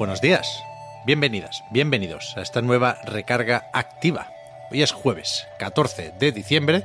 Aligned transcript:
Buenos 0.00 0.22
días, 0.22 0.64
bienvenidas, 1.04 1.62
bienvenidos 1.68 2.34
a 2.38 2.40
esta 2.40 2.62
nueva 2.62 2.96
recarga 3.04 3.68
activa. 3.74 4.28
Hoy 4.70 4.80
es 4.80 4.92
jueves 4.92 5.46
14 5.58 6.14
de 6.18 6.32
diciembre 6.32 6.84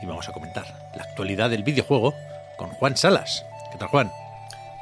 y 0.00 0.06
vamos 0.06 0.28
a 0.28 0.32
comentar 0.32 0.66
la 0.94 1.02
actualidad 1.02 1.50
del 1.50 1.64
videojuego 1.64 2.14
con 2.56 2.68
Juan 2.68 2.96
Salas. 2.96 3.44
¿Qué 3.72 3.78
tal, 3.78 3.88
Juan? 3.88 4.12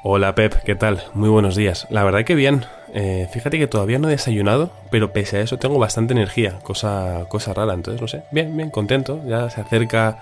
Hola 0.02 0.34
Pep, 0.34 0.56
¿qué 0.62 0.74
tal? 0.74 1.02
Muy 1.14 1.30
buenos 1.30 1.56
días. 1.56 1.86
La 1.88 2.04
verdad 2.04 2.22
que 2.26 2.34
bien. 2.34 2.66
Eh, 2.92 3.26
fíjate 3.32 3.58
que 3.58 3.66
todavía 3.66 3.98
no 3.98 4.08
he 4.08 4.12
desayunado, 4.12 4.70
pero 4.90 5.14
pese 5.14 5.38
a 5.38 5.40
eso 5.40 5.56
tengo 5.56 5.78
bastante 5.78 6.12
energía, 6.12 6.58
cosa, 6.62 7.24
cosa 7.28 7.54
rara. 7.54 7.72
Entonces, 7.72 8.02
no 8.02 8.08
sé, 8.08 8.24
bien, 8.30 8.54
bien, 8.58 8.68
contento. 8.68 9.22
Ya 9.26 9.48
se 9.48 9.62
acerca 9.62 10.18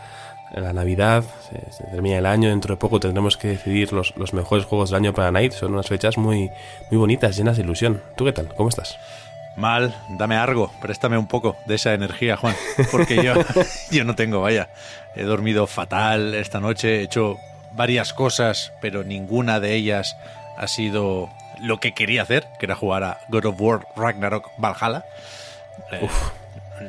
la 0.54 0.72
Navidad, 0.72 1.24
se, 1.48 1.72
se 1.72 1.84
termina 1.84 2.18
el 2.18 2.26
año, 2.26 2.48
dentro 2.48 2.74
de 2.74 2.78
poco 2.78 3.00
tendremos 3.00 3.36
que 3.36 3.48
decidir 3.48 3.92
los, 3.92 4.16
los 4.16 4.32
mejores 4.32 4.64
juegos 4.64 4.90
del 4.90 4.96
año 4.96 5.12
para 5.12 5.30
Night. 5.30 5.52
Son 5.52 5.72
unas 5.72 5.88
fechas 5.88 6.16
muy, 6.16 6.50
muy 6.90 6.98
bonitas, 6.98 7.36
llenas 7.36 7.56
de 7.56 7.62
ilusión. 7.62 8.02
¿Tú 8.16 8.24
qué 8.24 8.32
tal? 8.32 8.48
¿Cómo 8.54 8.68
estás? 8.68 8.98
Mal, 9.56 9.94
dame 10.10 10.36
algo, 10.36 10.70
préstame 10.80 11.18
un 11.18 11.26
poco 11.26 11.56
de 11.66 11.74
esa 11.74 11.92
energía, 11.92 12.36
Juan, 12.36 12.54
porque 12.92 13.22
yo, 13.22 13.34
yo 13.90 14.04
no 14.04 14.14
tengo, 14.14 14.40
vaya. 14.40 14.70
He 15.16 15.24
dormido 15.24 15.66
fatal 15.66 16.34
esta 16.34 16.60
noche, 16.60 17.00
he 17.00 17.02
hecho 17.02 17.38
varias 17.72 18.12
cosas, 18.12 18.72
pero 18.80 19.02
ninguna 19.02 19.58
de 19.58 19.74
ellas 19.74 20.16
ha 20.56 20.68
sido 20.68 21.28
lo 21.60 21.80
que 21.80 21.92
quería 21.92 22.22
hacer, 22.22 22.46
que 22.60 22.66
era 22.66 22.76
jugar 22.76 23.02
a 23.02 23.18
God 23.28 23.46
of 23.46 23.60
War 23.60 23.80
Ragnarok 23.96 24.48
Valhalla. 24.58 25.04
Eh, 25.90 26.08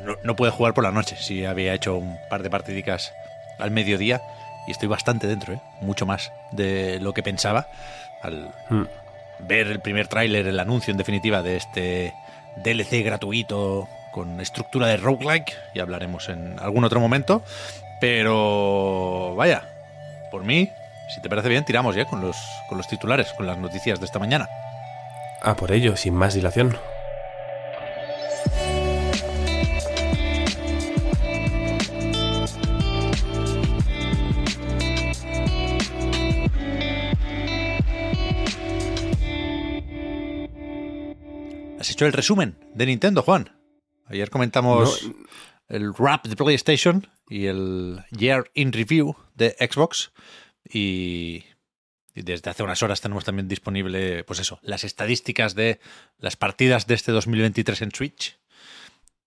no, 0.06 0.16
no 0.24 0.36
pude 0.36 0.52
jugar 0.52 0.76
por 0.76 0.84
la 0.84 0.92
noche, 0.92 1.16
sí 1.20 1.46
había 1.46 1.74
hecho 1.74 1.96
un 1.96 2.20
par 2.30 2.44
de 2.44 2.52
partidicas 2.52 3.14
al 3.60 3.72
mediodía 3.72 4.22
y 4.68 4.72
estoy 4.72 4.88
bastante 4.88 5.28
dentro, 5.28 5.54
¿eh? 5.54 5.60
mucho 5.82 6.06
más 6.06 6.32
de 6.52 7.00
lo 7.00 7.14
que 7.14 7.24
pensaba 7.24 7.68
al 8.22 8.54
Hmm. 8.70 8.84
ver 9.40 9.68
el 9.68 9.80
primer 9.80 10.08
tráiler, 10.08 10.48
el 10.48 10.60
anuncio 10.60 10.92
en 10.92 10.98
definitiva 10.98 11.42
de 11.42 11.56
este 11.56 12.14
DLC 12.58 13.04
gratuito 13.04 13.88
con 14.12 14.40
estructura 14.42 14.88
de 14.88 14.98
roguelike, 14.98 15.56
ya 15.76 15.84
hablaremos 15.84 16.30
en 16.30 16.58
algún 16.60 16.84
otro 16.84 17.00
momento, 17.00 17.44
pero 18.02 19.36
vaya, 19.36 19.64
por 20.32 20.44
mí, 20.44 20.70
si 21.16 21.22
te 21.22 21.30
parece 21.30 21.50
bien, 21.50 21.64
tiramos 21.64 21.96
ya 21.96 22.06
con 22.06 22.22
los, 22.22 22.38
con 22.68 22.78
los 22.78 22.88
titulares, 22.88 23.32
con 23.34 23.46
las 23.48 23.58
noticias 23.58 24.00
de 24.00 24.06
esta 24.06 24.20
mañana. 24.20 24.50
Ah, 25.42 25.56
por 25.56 25.72
ello, 25.72 25.96
sin 25.96 26.14
más 26.14 26.34
dilación. 26.34 26.78
Hecho 42.00 42.06
el 42.06 42.14
resumen 42.14 42.56
de 42.76 42.86
Nintendo, 42.86 43.24
Juan? 43.24 43.52
Ayer 44.06 44.30
comentamos 44.30 45.12
el 45.68 45.92
Wrap 45.92 46.28
de 46.28 46.38
PlayStation 46.38 47.06
y 47.28 47.48
el 47.48 48.06
Year 48.12 48.50
in 48.54 48.72
Review 48.72 49.18
de 49.36 49.54
Xbox. 49.60 50.14
Y, 50.64 51.44
y 52.16 52.22
desde 52.22 52.52
hace 52.52 52.64
unas 52.64 52.82
horas 52.84 53.02
tenemos 53.02 53.26
también 53.26 53.50
disponible, 53.50 54.24
pues 54.24 54.40
eso, 54.40 54.60
las 54.62 54.86
estadísticas 54.86 55.56
de 55.56 55.82
las 56.20 56.38
partidas 56.38 56.88
de 56.88 56.94
este 56.94 57.12
2023 57.12 57.82
en 57.82 57.92
Switch. 57.92 58.40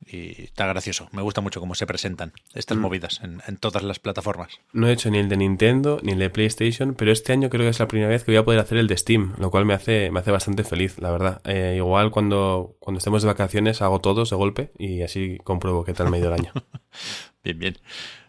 Y 0.07 0.43
está 0.43 0.67
gracioso. 0.67 1.09
Me 1.13 1.23
gusta 1.23 1.41
mucho 1.41 1.61
cómo 1.61 1.75
se 1.75 1.87
presentan 1.87 2.33
estas 2.55 2.77
movidas 2.77 3.21
en, 3.23 3.41
en 3.47 3.57
todas 3.57 3.83
las 3.83 3.99
plataformas. 3.99 4.61
No 4.73 4.89
he 4.89 4.93
hecho 4.93 5.11
ni 5.11 5.19
el 5.19 5.29
de 5.29 5.37
Nintendo 5.37 6.01
ni 6.03 6.13
el 6.13 6.19
de 6.19 6.31
PlayStation, 6.31 6.95
pero 6.95 7.13
este 7.13 7.33
año 7.33 7.51
creo 7.51 7.63
que 7.63 7.69
es 7.69 7.79
la 7.79 7.89
primera 7.89 8.11
vez 8.11 8.25
que 8.25 8.33
voy 8.33 8.39
a 8.39 8.45
poder 8.45 8.61
hacer 8.61 8.79
el 8.79 8.89
de 8.89 8.97
Steam, 8.97 9.35
lo 9.39 9.51
cual 9.51 9.65
me 9.65 9.75
hace, 9.75 10.11
me 10.11 10.21
hace 10.21 10.31
bastante 10.31 10.65
feliz, 10.65 10.99
la 10.99 11.11
verdad. 11.11 11.41
Eh, 11.45 11.75
igual 11.77 12.11
cuando, 12.11 12.77
cuando 12.81 12.99
estemos 12.99 13.23
de 13.23 13.29
vacaciones 13.29 13.83
hago 13.83 14.01
todos 14.01 14.31
de 14.31 14.37
golpe 14.37 14.73
y 14.79 15.03
así 15.03 15.39
compruebo 15.45 15.85
qué 15.85 15.93
tal 15.93 16.11
me 16.11 16.17
ha 16.17 16.21
ido 16.21 16.35
el 16.35 16.41
año. 16.41 16.53
Bien, 17.45 17.59
bien. 17.59 17.79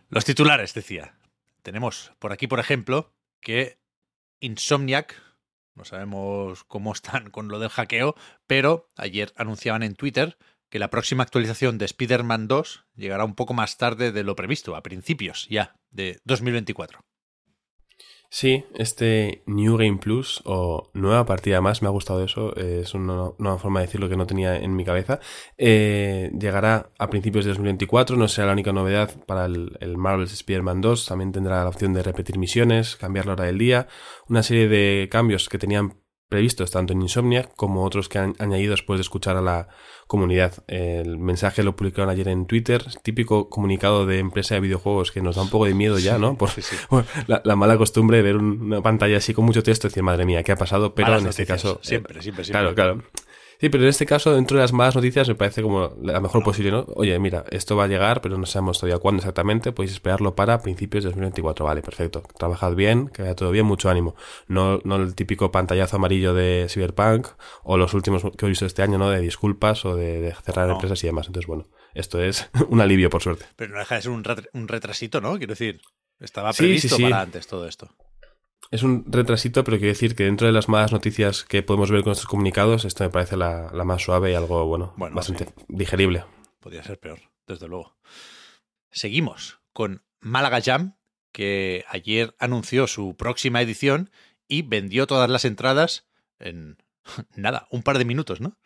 Los 0.10 0.26
titulares, 0.26 0.74
decía. 0.74 1.16
Tenemos 1.62 2.14
por 2.18 2.34
aquí, 2.34 2.48
por 2.48 2.60
ejemplo, 2.60 3.14
que 3.40 3.78
Insomniac, 4.40 5.22
no 5.76 5.86
sabemos 5.86 6.64
cómo 6.64 6.92
están 6.92 7.30
con 7.30 7.48
lo 7.48 7.60
del 7.60 7.70
hackeo, 7.70 8.16
pero 8.48 8.88
ayer 8.96 9.34
anunciaban 9.38 9.84
en 9.84 9.96
Twitter 9.96 10.38
que 10.74 10.80
la 10.80 10.90
próxima 10.90 11.22
actualización 11.22 11.78
de 11.78 11.86
Spider-Man 11.86 12.48
2 12.48 12.86
llegará 12.96 13.26
un 13.26 13.36
poco 13.36 13.54
más 13.54 13.78
tarde 13.78 14.12
de 14.12 14.24
lo 14.24 14.36
previsto, 14.36 14.76
a 14.76 14.82
principios 14.82 15.46
ya 15.48 15.76
de 15.92 16.20
2024. 16.26 17.02
Sí, 18.32 18.66
este 18.74 19.44
New 19.46 19.78
Game 19.78 20.00
Plus 20.00 20.42
o 20.46 20.90
nueva 20.96 21.28
partida 21.28 21.62
más, 21.62 21.84
me 21.84 21.90
ha 21.90 21.92
gustado 21.92 22.24
eso, 22.24 22.56
es 22.56 22.96
una 22.96 23.34
nueva 23.38 23.60
forma 23.60 23.82
de 23.82 23.86
decirlo 23.86 24.10
que 24.10 24.18
no 24.18 24.26
tenía 24.26 24.58
en 24.58 24.76
mi 24.76 24.84
cabeza. 24.84 25.20
Eh, 25.60 26.32
llegará 26.40 26.90
a 26.98 27.12
principios 27.12 27.46
de 27.46 27.50
2024, 27.50 28.18
no 28.18 28.28
será 28.28 28.48
la 28.48 28.54
única 28.54 28.74
novedad 28.74 29.12
para 29.28 29.46
el, 29.46 29.78
el 29.80 29.96
Marvel's 29.96 30.34
Spider-Man 30.34 30.82
2, 30.82 31.06
también 31.06 31.32
tendrá 31.32 31.62
la 31.62 31.70
opción 31.70 31.94
de 31.94 32.02
repetir 32.02 32.40
misiones, 32.40 32.96
cambiar 32.96 33.28
la 33.28 33.34
hora 33.34 33.46
del 33.46 33.60
día, 33.60 33.88
una 34.28 34.42
serie 34.42 34.68
de 34.68 35.08
cambios 35.12 35.50
que 35.50 35.60
tenían 35.60 36.03
previstos 36.30 36.72
tanto 36.72 36.94
en 36.94 37.02
Insomniac 37.02 37.54
como 37.56 37.84
otros 37.84 38.10
que 38.10 38.18
han 38.18 38.36
añadido 38.40 38.72
después 38.72 38.98
de 38.98 39.02
escuchar 39.04 39.38
a 39.38 39.42
la 39.42 39.68
comunidad. 40.08 40.64
El 40.68 41.18
mensaje 41.18 41.64
lo 41.64 41.76
publicaron 41.76 42.10
ayer 42.10 42.28
en 42.28 42.46
Twitter, 42.48 42.84
típico 43.04 43.50
comunicado 43.50 44.06
de 44.06 44.20
empresa 44.20 44.56
de 44.56 44.62
videojuegos 44.62 45.12
que 45.12 45.22
nos 45.22 45.36
da 45.36 45.44
un 45.44 45.50
poco 45.50 45.66
de 45.66 45.74
miedo 45.76 46.00
ya, 46.00 46.18
¿no? 46.18 46.38
Por 46.38 46.50
sí, 46.50 46.62
sí. 46.62 46.76
la, 47.28 47.42
la 47.46 47.56
mala 47.56 47.78
costumbre 47.78 48.18
de 48.18 48.24
ver 48.24 48.38
un- 48.38 48.62
una 48.64 48.82
pantalla 48.82 49.18
así 49.18 49.34
con 49.34 49.46
mucho 49.46 49.64
texto 49.64 49.88
y 49.88 49.90
decir, 49.90 50.04
madre 50.04 50.26
mía, 50.26 50.44
¿qué 50.44 50.52
ha 50.52 50.56
pasado? 50.58 50.96
Pero 50.96 51.08
Malas 51.10 51.24
en 51.24 51.30
este 51.30 51.44
noticias, 51.44 51.62
caso... 51.64 51.80
siempre, 51.84 52.22
siempre, 52.22 52.44
siempre. 52.44 52.74
Claro, 52.74 52.76
claro. 52.76 53.04
Sí, 53.64 53.70
pero 53.70 53.84
en 53.84 53.90
este 53.92 54.06
caso, 54.06 54.36
dentro 54.36 54.58
de 54.58 54.62
las 54.64 54.74
malas 54.74 54.94
noticias, 54.94 55.26
me 55.30 55.36
parece 55.36 55.62
como 55.62 55.96
la 56.02 56.20
mejor 56.20 56.44
posible, 56.44 56.70
¿no? 56.70 56.86
Oye, 56.98 57.18
mira, 57.18 57.46
esto 57.50 57.78
va 57.78 57.86
a 57.86 57.88
llegar, 57.88 58.20
pero 58.20 58.38
no 58.38 58.46
sabemos 58.46 58.78
todavía 58.78 59.00
cuándo 59.00 59.22
exactamente, 59.22 59.72
podéis 59.72 59.94
esperarlo 59.94 60.36
para 60.36 60.62
principios 60.62 61.06
de 61.06 61.12
2024. 61.12 61.64
Vale, 61.64 61.82
perfecto. 61.82 62.24
Trabajad 62.38 62.76
bien, 62.76 63.08
que 63.08 63.22
vaya 63.22 63.36
todo 63.36 63.52
bien, 63.52 63.66
mucho 63.66 63.90
ánimo. 63.90 64.16
No, 64.50 64.82
no 64.84 64.98
el 64.98 65.16
típico 65.16 65.50
pantallazo 65.50 65.96
amarillo 65.96 66.34
de 66.34 66.66
Cyberpunk 66.70 67.28
o 67.64 67.78
los 67.78 67.94
últimos 67.94 68.22
que 68.38 68.46
he 68.46 68.50
visto 68.50 68.66
este 68.66 68.82
año, 68.82 68.98
¿no? 68.98 69.10
De 69.10 69.22
disculpas 69.22 69.86
o 69.86 69.96
de, 69.96 70.20
de 70.20 70.34
cerrar 70.44 70.68
No. 70.68 70.74
empresas 70.74 71.02
y 71.06 71.08
demás. 71.08 71.28
Entonces, 71.28 71.48
bueno, 71.48 71.70
esto 71.94 72.22
es 72.22 72.50
un 72.68 72.82
alivio, 72.82 73.10
por 73.10 73.22
suerte. 73.22 73.46
Pero 73.56 73.72
no 73.72 73.80
deja 73.80 73.96
de 73.96 74.02
ser 74.02 74.12
un, 74.12 74.26
ret- 74.26 74.50
un 74.52 74.68
retrasito, 74.68 75.22
¿no? 75.22 75.38
Quiero 75.38 75.52
decir, 75.54 75.80
estaba 76.20 76.52
Sí, 76.52 76.58
sí, 76.58 76.64
previsto 76.64 76.96
sí. 76.98 77.04
para 77.04 77.22
antes 77.22 77.48
todo 77.48 77.66
esto. 77.66 77.88
Es 78.74 78.82
un 78.82 79.06
retrasito, 79.08 79.64
pero 79.64 79.78
quiero 79.78 79.94
decir 79.94 80.16
que 80.16 80.24
dentro 80.24 80.48
de 80.48 80.54
las 80.54 80.68
malas 80.68 80.92
noticias 80.92 81.44
que 81.44 81.62
podemos 81.62 81.92
ver 81.92 82.02
con 82.02 82.14
estos 82.14 82.26
comunicados, 82.26 82.86
esto 82.86 83.04
me 83.04 83.12
parece 83.12 83.38
la, 83.38 83.70
la 83.72 83.84
más 83.84 84.02
suave 84.02 84.32
y 84.32 84.34
algo, 84.34 84.66
bueno, 84.66 84.96
Bueno, 84.98 85.16
bastante 85.16 85.46
sí. 85.46 85.52
digerible. 85.68 86.26
Podría 86.60 86.82
ser 86.82 87.00
peor, 87.00 87.20
desde 87.46 87.68
luego. 87.68 87.96
Seguimos 88.90 89.60
con 89.74 90.02
Málaga 90.22 90.60
Jam, 90.60 90.96
que 91.32 91.86
ayer 91.88 92.36
anunció 92.40 92.88
su 92.88 93.16
próxima 93.16 93.62
edición 93.62 94.10
y 94.48 94.64
vendió 94.64 95.06
todas 95.06 95.30
las 95.30 95.46
entradas 95.46 96.08
en 96.40 96.78
nada, 97.36 97.68
un 97.70 97.84
par 97.84 98.00
de 98.00 98.06
minutos, 98.06 98.42
¿no? 98.42 98.58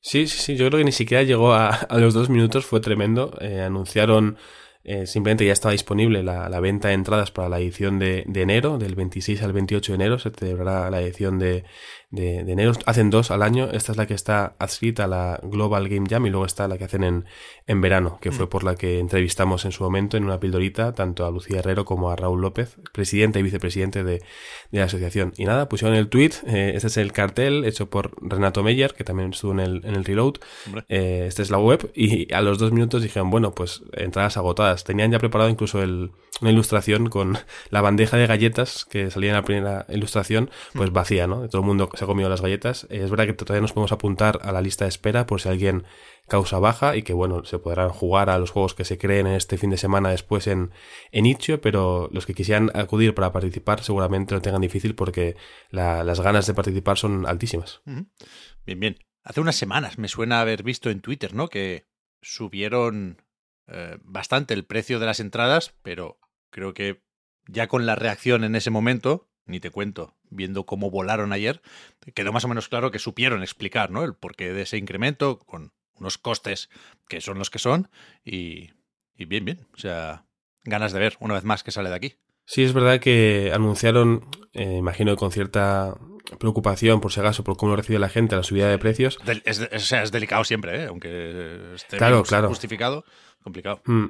Sí, 0.00 0.28
sí, 0.28 0.38
sí, 0.38 0.56
yo 0.56 0.68
creo 0.68 0.78
que 0.78 0.84
ni 0.84 0.92
siquiera 0.92 1.24
llegó 1.24 1.52
a, 1.52 1.70
a 1.70 1.98
los 1.98 2.14
dos 2.14 2.30
minutos, 2.30 2.64
fue 2.64 2.78
tremendo. 2.78 3.36
Eh, 3.40 3.60
anunciaron, 3.60 4.38
eh, 4.84 5.06
simplemente 5.06 5.44
ya 5.44 5.52
estaba 5.52 5.72
disponible 5.72 6.22
la, 6.22 6.48
la 6.48 6.60
venta 6.60 6.88
de 6.88 6.94
entradas 6.94 7.30
para 7.30 7.48
la 7.48 7.58
edición 7.58 7.98
de, 7.98 8.24
de 8.26 8.42
enero, 8.42 8.78
del 8.78 8.94
26 8.94 9.42
al 9.42 9.52
28 9.52 9.92
de 9.92 9.96
enero, 9.96 10.18
se 10.18 10.30
celebrará 10.30 10.90
la 10.90 11.02
edición 11.02 11.38
de, 11.38 11.64
de, 12.10 12.44
de 12.44 12.52
enero. 12.52 12.72
Hacen 12.86 13.10
dos 13.10 13.30
al 13.30 13.42
año, 13.42 13.68
esta 13.72 13.92
es 13.92 13.98
la 13.98 14.06
que 14.06 14.14
está 14.14 14.54
adscrita 14.58 15.04
a 15.04 15.06
la 15.06 15.40
Global 15.42 15.88
Game 15.88 16.08
Jam 16.08 16.26
y 16.26 16.30
luego 16.30 16.46
está 16.46 16.68
la 16.68 16.78
que 16.78 16.84
hacen 16.84 17.04
en, 17.04 17.24
en 17.66 17.80
verano, 17.80 18.18
que 18.20 18.32
fue 18.32 18.48
por 18.48 18.64
la 18.64 18.74
que 18.74 18.98
entrevistamos 18.98 19.64
en 19.64 19.72
su 19.72 19.82
momento 19.82 20.16
en 20.16 20.24
una 20.24 20.40
pildorita 20.40 20.92
tanto 20.92 21.24
a 21.24 21.30
Lucía 21.30 21.60
Herrero 21.60 21.84
como 21.84 22.10
a 22.10 22.16
Raúl 22.16 22.40
López, 22.40 22.76
presidente 22.92 23.38
y 23.38 23.42
vicepresidente 23.42 24.04
de, 24.04 24.22
de 24.70 24.78
la 24.78 24.84
asociación. 24.84 25.32
Y 25.36 25.44
nada, 25.44 25.68
pusieron 25.68 25.96
el 25.96 26.08
tweet, 26.08 26.32
eh, 26.46 26.72
este 26.74 26.88
es 26.88 26.96
el 26.96 27.12
cartel 27.12 27.64
hecho 27.64 27.88
por 27.88 28.12
Renato 28.20 28.62
Meyer, 28.62 28.94
que 28.94 29.04
también 29.04 29.30
estuvo 29.30 29.52
en 29.52 29.60
el, 29.60 29.84
en 29.84 29.94
el 29.94 30.04
reload. 30.04 30.34
Eh, 30.88 31.24
esta 31.28 31.42
es 31.42 31.50
la 31.50 31.58
web 31.58 31.90
y 31.94 32.32
a 32.32 32.40
los 32.42 32.58
dos 32.58 32.72
minutos 32.72 33.02
dijeron, 33.02 33.30
bueno, 33.30 33.54
pues 33.54 33.82
entradas 33.92 34.36
agotadas. 34.36 34.84
Tenían 34.84 35.12
ya 35.12 35.18
preparado 35.18 35.50
incluso 35.50 35.82
el, 35.82 36.10
una 36.40 36.50
ilustración 36.50 37.08
con 37.08 37.38
la 37.70 37.80
bandeja 37.80 38.16
de 38.16 38.26
galletas 38.26 38.84
que 38.84 39.10
salía 39.10 39.30
en 39.30 39.36
la 39.36 39.42
primera 39.42 39.86
ilustración, 39.88 40.50
pues 40.74 40.90
mm. 40.90 40.92
vacía, 40.92 41.26
¿no? 41.26 41.48
Todo 41.48 41.62
el 41.62 41.66
mundo 41.66 41.90
se 41.94 42.04
ha 42.04 42.06
comido 42.06 42.28
las 42.28 42.40
galletas. 42.40 42.86
Es 42.90 43.10
verdad 43.10 43.26
que 43.26 43.32
todavía 43.32 43.60
nos 43.62 43.72
podemos 43.72 43.92
apuntar 43.92 44.40
a 44.42 44.52
la 44.52 44.60
lista 44.60 44.84
de 44.84 44.90
espera 44.90 45.26
por 45.26 45.40
si 45.40 45.48
alguien 45.48 45.84
causa 46.28 46.58
baja 46.58 46.96
y 46.96 47.02
que, 47.02 47.12
bueno, 47.12 47.44
se 47.44 47.58
podrán 47.58 47.90
jugar 47.90 48.30
a 48.30 48.38
los 48.38 48.50
juegos 48.50 48.74
que 48.74 48.84
se 48.84 48.98
creen 48.98 49.26
en 49.26 49.34
este 49.34 49.58
fin 49.58 49.70
de 49.70 49.76
semana 49.76 50.10
después 50.10 50.46
en, 50.46 50.70
en 51.10 51.26
Itch.io, 51.26 51.60
pero 51.60 52.08
los 52.12 52.24
que 52.24 52.34
quisieran 52.34 52.70
acudir 52.74 53.14
para 53.14 53.32
participar 53.32 53.82
seguramente 53.82 54.34
lo 54.34 54.40
tengan 54.40 54.60
difícil 54.60 54.94
porque 54.94 55.36
las 55.70 56.20
ganas 56.20 56.46
de 56.46 56.54
participar 56.54 56.96
son 56.98 57.26
altísimas. 57.26 57.82
Bien, 57.84 58.80
bien. 58.80 58.98
Hace 59.22 59.40
unas 59.40 59.56
semanas 59.56 59.98
me 59.98 60.08
suena 60.08 60.40
haber 60.40 60.62
visto 60.62 60.88
en 60.88 61.00
Twitter, 61.00 61.34
¿no? 61.34 61.48
Que 61.48 61.86
subieron 62.22 63.22
eh, 63.66 63.98
bastante 64.02 64.54
el 64.54 64.64
precio 64.64 64.98
de 64.98 65.06
las 65.06 65.20
entradas, 65.20 65.74
pero 65.82 66.18
creo 66.50 66.74
que 66.74 67.02
ya 67.46 67.68
con 67.68 67.86
la 67.86 67.96
reacción 67.96 68.44
en 68.44 68.54
ese 68.54 68.70
momento, 68.70 69.28
ni 69.46 69.60
te 69.60 69.70
cuento, 69.70 70.16
viendo 70.28 70.64
cómo 70.64 70.90
volaron 70.90 71.32
ayer, 71.32 71.62
quedó 72.14 72.32
más 72.32 72.44
o 72.44 72.48
menos 72.48 72.68
claro 72.68 72.90
que 72.90 72.98
supieron 72.98 73.42
explicar 73.42 73.90
¿no? 73.90 74.04
el 74.04 74.14
porqué 74.14 74.52
de 74.52 74.62
ese 74.62 74.76
incremento 74.76 75.38
con 75.38 75.72
unos 75.94 76.18
costes 76.18 76.70
que 77.08 77.20
son 77.20 77.38
los 77.38 77.50
que 77.50 77.58
son 77.58 77.90
y, 78.24 78.70
y 79.16 79.24
bien, 79.26 79.44
bien. 79.44 79.66
O 79.74 79.78
sea, 79.78 80.24
ganas 80.64 80.92
de 80.92 81.00
ver 81.00 81.16
una 81.20 81.34
vez 81.34 81.44
más 81.44 81.62
que 81.62 81.70
sale 81.70 81.90
de 81.90 81.96
aquí. 81.96 82.14
Sí, 82.46 82.64
es 82.64 82.72
verdad 82.72 83.00
que 83.00 83.52
anunciaron, 83.54 84.26
eh, 84.54 84.76
imagino 84.78 85.14
con 85.16 85.30
cierta 85.30 85.94
preocupación, 86.38 87.00
por 87.00 87.12
si 87.12 87.20
acaso, 87.20 87.44
por 87.44 87.56
cómo 87.56 87.70
lo 87.70 87.76
recibe 87.76 87.98
la 87.98 88.08
gente 88.08 88.36
la 88.36 88.42
subida 88.42 88.68
de 88.68 88.78
precios. 88.78 89.18
es, 89.44 89.60
o 89.60 89.78
sea, 89.78 90.02
es 90.02 90.12
delicado 90.12 90.44
siempre, 90.44 90.82
¿eh? 90.82 90.86
aunque 90.86 91.74
esté 91.74 91.96
claro, 91.96 92.22
claro. 92.22 92.48
justificado, 92.48 93.04
complicado. 93.42 93.82
Mm, 93.84 94.06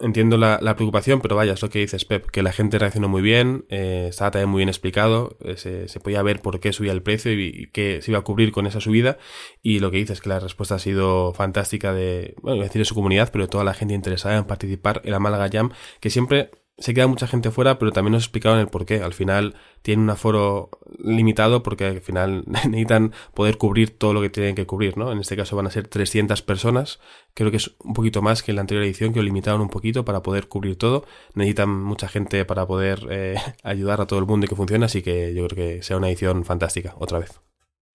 entiendo 0.00 0.36
la, 0.36 0.58
preocupación, 0.76 1.20
pero 1.20 1.36
vaya, 1.36 1.54
es 1.54 1.62
lo 1.62 1.70
que 1.70 1.80
dices, 1.80 2.04
Pep, 2.04 2.26
que 2.30 2.42
la 2.42 2.52
gente 2.52 2.78
reaccionó 2.78 3.08
muy 3.08 3.22
bien, 3.22 3.64
eh, 3.68 4.06
estaba 4.08 4.30
también 4.30 4.50
muy 4.50 4.60
bien 4.60 4.68
explicado, 4.68 5.36
eh, 5.40 5.56
se, 5.56 6.00
podía 6.00 6.22
ver 6.22 6.40
por 6.40 6.60
qué 6.60 6.72
subía 6.72 6.92
el 6.92 7.02
precio 7.02 7.32
y, 7.32 7.70
qué 7.72 8.00
se 8.02 8.10
iba 8.10 8.20
a 8.20 8.22
cubrir 8.22 8.52
con 8.52 8.66
esa 8.66 8.80
subida, 8.80 9.18
y 9.62 9.80
lo 9.80 9.90
que 9.90 9.98
dices 9.98 10.18
es 10.18 10.20
que 10.20 10.28
la 10.28 10.40
respuesta 10.40 10.76
ha 10.76 10.78
sido 10.78 11.32
fantástica 11.34 11.92
de, 11.92 12.34
bueno, 12.42 12.62
decir 12.62 12.80
de 12.80 12.84
su 12.84 12.94
comunidad, 12.94 13.30
pero 13.32 13.44
de 13.44 13.48
toda 13.48 13.64
la 13.64 13.74
gente 13.74 13.94
interesada 13.94 14.36
en 14.38 14.44
participar 14.44 15.00
en 15.04 15.12
la 15.12 15.18
Málaga 15.18 15.48
Jam, 15.50 15.70
que 16.00 16.10
siempre 16.10 16.50
se 16.78 16.94
queda 16.94 17.08
mucha 17.08 17.26
gente 17.26 17.50
fuera, 17.50 17.78
pero 17.78 17.90
también 17.90 18.12
nos 18.12 18.22
explicaron 18.24 18.60
el 18.60 18.68
por 18.68 18.86
qué. 18.86 19.02
Al 19.02 19.12
final 19.12 19.56
tienen 19.82 20.04
un 20.04 20.10
aforo 20.10 20.70
limitado 20.98 21.62
porque 21.64 21.86
al 21.86 22.00
final 22.00 22.44
necesitan 22.46 23.12
poder 23.34 23.58
cubrir 23.58 23.90
todo 23.98 24.14
lo 24.14 24.20
que 24.20 24.30
tienen 24.30 24.54
que 24.54 24.66
cubrir, 24.66 24.96
¿no? 24.96 25.10
En 25.10 25.18
este 25.18 25.36
caso 25.36 25.56
van 25.56 25.66
a 25.66 25.70
ser 25.70 25.88
300 25.88 26.40
personas. 26.42 27.00
Creo 27.34 27.50
que 27.50 27.56
es 27.56 27.74
un 27.80 27.94
poquito 27.94 28.22
más 28.22 28.42
que 28.42 28.52
en 28.52 28.56
la 28.56 28.60
anterior 28.60 28.84
edición, 28.84 29.12
que 29.12 29.18
lo 29.18 29.24
limitaron 29.24 29.60
un 29.60 29.70
poquito 29.70 30.04
para 30.04 30.22
poder 30.22 30.46
cubrir 30.46 30.76
todo. 30.76 31.04
Necesitan 31.34 31.70
mucha 31.70 32.08
gente 32.08 32.44
para 32.44 32.66
poder 32.66 33.06
eh, 33.10 33.34
ayudar 33.64 34.00
a 34.00 34.06
todo 34.06 34.20
el 34.20 34.26
mundo 34.26 34.46
y 34.46 34.48
que 34.48 34.56
funcione, 34.56 34.84
así 34.84 35.02
que 35.02 35.34
yo 35.34 35.48
creo 35.48 35.56
que 35.56 35.82
sea 35.82 35.96
una 35.96 36.08
edición 36.08 36.44
fantástica, 36.44 36.94
otra 36.98 37.18
vez. 37.18 37.40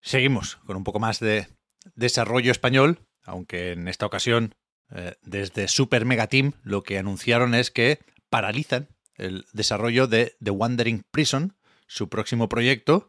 Seguimos 0.00 0.56
con 0.66 0.76
un 0.76 0.84
poco 0.84 1.00
más 1.00 1.18
de 1.18 1.48
desarrollo 1.96 2.52
español, 2.52 3.00
aunque 3.24 3.72
en 3.72 3.88
esta 3.88 4.06
ocasión 4.06 4.54
eh, 4.94 5.14
desde 5.22 5.66
Super 5.66 6.04
Mega 6.04 6.28
Team 6.28 6.52
lo 6.62 6.82
que 6.82 6.98
anunciaron 6.98 7.54
es 7.54 7.72
que 7.72 7.98
paralizan 8.30 8.88
el 9.16 9.46
desarrollo 9.52 10.06
de 10.06 10.36
The 10.42 10.50
Wandering 10.50 11.04
Prison, 11.10 11.56
su 11.86 12.08
próximo 12.08 12.48
proyecto, 12.48 13.08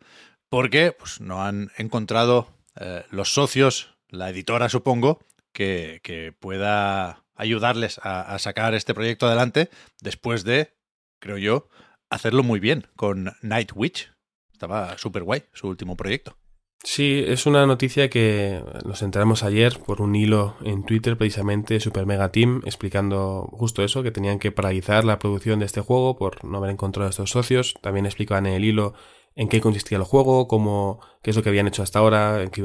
porque 0.49 0.91
pues, 0.91 1.21
no 1.21 1.43
han 1.43 1.71
encontrado 1.77 2.49
eh, 2.79 3.05
los 3.11 3.33
socios, 3.33 3.95
la 4.09 4.29
editora 4.29 4.69
supongo, 4.69 5.19
que, 5.53 6.33
pueda 6.39 7.25
ayudarles 7.35 7.99
a, 8.01 8.37
sacar 8.39 8.73
este 8.73 8.93
proyecto 8.93 9.27
adelante 9.27 9.69
después 10.01 10.43
de, 10.43 10.73
creo 11.19 11.37
yo, 11.37 11.69
hacerlo 12.09 12.43
muy 12.43 12.59
bien 12.59 12.87
con 12.95 13.33
Night 13.41 13.71
Witch. 13.75 14.11
Estaba 14.53 14.97
súper 14.97 15.23
guay 15.23 15.43
su 15.53 15.67
último 15.67 15.95
proyecto. 15.95 16.38
Sí, 16.81 17.23
es 17.27 17.45
una 17.45 17.65
noticia 17.65 18.09
que 18.09 18.63
nos 18.85 19.01
enteramos 19.01 19.43
ayer 19.43 19.79
por 19.79 20.01
un 20.01 20.15
hilo 20.15 20.55
en 20.63 20.85
Twitter 20.85 21.17
precisamente 21.17 21.81
Super 21.81 22.05
Mega 22.05 22.31
Team 22.31 22.61
explicando 22.65 23.49
justo 23.51 23.83
eso, 23.83 24.01
que 24.01 24.11
tenían 24.11 24.39
que 24.39 24.53
paralizar 24.53 25.03
la 25.03 25.19
producción 25.19 25.59
de 25.59 25.65
este 25.65 25.81
juego 25.81 26.17
por 26.17 26.43
no 26.45 26.57
haber 26.57 26.69
encontrado 26.71 27.07
a 27.07 27.09
estos 27.09 27.31
socios. 27.31 27.75
También 27.81 28.05
explicaban 28.05 28.45
en 28.45 28.53
el 28.53 28.63
hilo 28.63 28.93
en 29.35 29.49
qué 29.49 29.59
consistía 29.59 29.97
el 29.97 30.05
juego, 30.05 30.47
cómo, 30.47 31.01
qué 31.21 31.31
es 31.31 31.35
lo 31.35 31.43
que 31.43 31.49
habían 31.49 31.67
hecho 31.67 31.83
hasta 31.83 31.99
ahora, 31.99 32.45
que, 32.49 32.61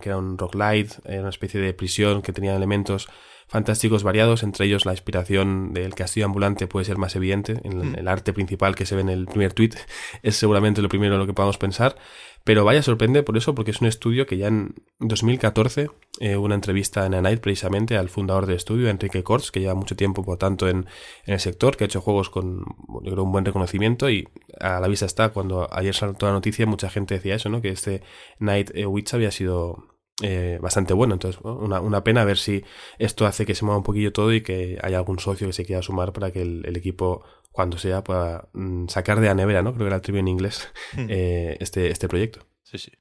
que 0.00 0.08
era 0.10 0.18
un 0.18 0.36
rock 0.36 0.54
light, 0.56 0.92
una 1.06 1.30
especie 1.30 1.58
de 1.58 1.72
prisión 1.72 2.20
que 2.20 2.32
tenía 2.32 2.54
elementos 2.54 3.08
fantásticos 3.46 4.02
variados, 4.02 4.42
entre 4.42 4.66
ellos 4.66 4.86
la 4.86 4.92
inspiración 4.92 5.72
del 5.72 5.94
castillo 5.94 6.26
ambulante 6.26 6.66
puede 6.66 6.84
ser 6.84 6.98
más 6.98 7.16
evidente, 7.16 7.60
en 7.64 7.92
hmm. 7.92 7.94
el 7.96 8.08
arte 8.08 8.32
principal 8.32 8.74
que 8.74 8.86
se 8.86 8.94
ve 8.94 9.02
en 9.02 9.08
el 9.08 9.26
primer 9.26 9.52
tweet 9.52 9.70
es 10.22 10.36
seguramente 10.36 10.82
lo 10.82 10.88
primero 10.88 11.14
en 11.14 11.20
lo 11.20 11.26
que 11.26 11.34
podamos 11.34 11.58
pensar, 11.58 11.96
pero 12.44 12.64
vaya 12.64 12.82
sorprende 12.82 13.22
por 13.22 13.36
eso, 13.38 13.54
porque 13.54 13.70
es 13.70 13.80
un 13.80 13.86
estudio 13.86 14.26
que 14.26 14.36
ya 14.36 14.48
en 14.48 14.74
2014 14.98 15.90
eh, 16.20 16.36
una 16.36 16.54
entrevista 16.54 17.06
en 17.06 17.14
A 17.14 17.22
Night 17.22 17.40
precisamente 17.40 17.96
al 17.96 18.10
fundador 18.10 18.44
del 18.46 18.56
estudio, 18.56 18.88
Enrique 18.88 19.22
Kortz, 19.22 19.50
que 19.50 19.60
lleva 19.60 19.74
mucho 19.74 19.96
tiempo 19.96 20.22
por 20.22 20.36
tanto 20.36 20.68
en, 20.68 20.86
en 21.24 21.34
el 21.34 21.40
sector, 21.40 21.76
que 21.76 21.84
ha 21.84 21.86
hecho 21.86 22.02
juegos 22.02 22.28
con 22.28 22.64
yo 23.02 23.12
creo, 23.12 23.24
un 23.24 23.32
buen 23.32 23.46
reconocimiento 23.46 24.10
y 24.10 24.28
a 24.60 24.78
la 24.78 24.88
vista 24.88 25.06
está, 25.06 25.30
cuando 25.30 25.68
ayer 25.72 25.94
saltó 25.94 26.26
la 26.26 26.32
noticia 26.32 26.66
mucha 26.66 26.90
gente 26.90 27.14
decía 27.14 27.34
eso, 27.34 27.48
¿no? 27.48 27.62
que 27.62 27.70
este 27.70 28.02
Night 28.38 28.72
Witch 28.86 29.14
había 29.14 29.30
sido 29.30 29.93
eh, 30.22 30.58
bastante 30.60 30.94
bueno. 30.94 31.14
Entonces, 31.14 31.40
una, 31.42 31.80
una, 31.80 32.04
pena 32.04 32.24
ver 32.24 32.38
si 32.38 32.64
esto 32.98 33.26
hace 33.26 33.46
que 33.46 33.54
se 33.54 33.64
mueva 33.64 33.78
un 33.78 33.84
poquillo 33.84 34.12
todo 34.12 34.32
y 34.32 34.42
que 34.42 34.78
haya 34.82 34.98
algún 34.98 35.18
socio 35.18 35.46
que 35.46 35.52
se 35.52 35.64
quiera 35.64 35.82
sumar 35.82 36.12
para 36.12 36.30
que 36.30 36.42
el, 36.42 36.76
equipo, 36.76 37.24
cuando 37.50 37.78
sea, 37.78 38.04
pueda 38.04 38.48
mm, 38.52 38.88
sacar 38.88 39.20
de 39.20 39.26
la 39.26 39.34
nevera, 39.34 39.62
¿no? 39.62 39.72
Creo 39.72 39.84
que 39.84 39.88
era 39.88 39.96
el 39.96 40.02
trivio 40.02 40.20
en 40.20 40.28
inglés, 40.28 40.68
hmm. 40.96 41.06
eh, 41.08 41.56
este, 41.60 41.90
este 41.90 42.08
proyecto. 42.08 42.46
Sí, 42.62 42.78
sí. 42.78 42.92